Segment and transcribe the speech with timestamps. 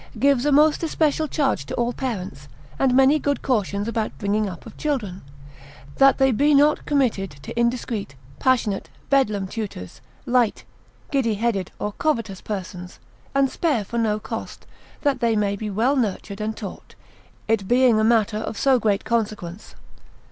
[0.15, 2.47] filiae, gives a most especial charge to all parents,
[2.79, 5.21] and many good cautions about bringing up of children,
[5.97, 10.63] that they be not committed to indiscreet, passionate, bedlam tutors, light,
[11.11, 12.99] giddy headed, or covetous persons,
[13.35, 14.65] and spare for no cost,
[15.03, 16.95] that they may be well nurtured and taught,
[17.47, 19.75] it being a matter of so great consequence.